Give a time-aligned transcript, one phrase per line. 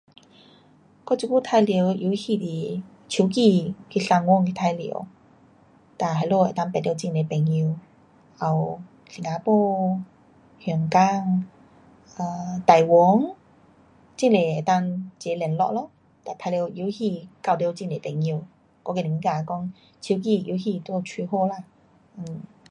[1.05, 2.81] 我这久玩耍的游戏是
[3.21, 5.07] 手机，去上网去玩耍。
[5.95, 7.67] 哒那里能够识到很多朋友。
[7.69, 10.01] 也有新加坡，
[10.59, 11.45] 香港
[12.17, 13.19] ，um 台湾，
[14.17, 15.91] 很多那个齐联络咯。
[16.25, 18.43] 玩耍游戏，交到很多朋友，
[18.81, 21.63] 我自觉得讲手机游戏做蛮好啦。